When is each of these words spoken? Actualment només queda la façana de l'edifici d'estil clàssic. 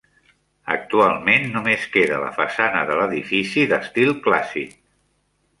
Actualment 0.75 1.45
només 1.57 1.85
queda 1.97 2.19
la 2.25 2.31
façana 2.39 2.81
de 2.89 2.97
l'edifici 3.01 3.69
d'estil 3.75 4.15
clàssic. 4.29 4.77